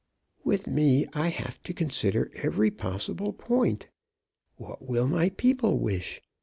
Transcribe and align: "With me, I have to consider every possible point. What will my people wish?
"With 0.43 0.65
me, 0.65 1.05
I 1.13 1.27
have 1.27 1.61
to 1.61 1.75
consider 1.75 2.31
every 2.33 2.71
possible 2.71 3.33
point. 3.33 3.89
What 4.55 4.81
will 4.83 5.07
my 5.07 5.29
people 5.29 5.77
wish? 5.77 6.23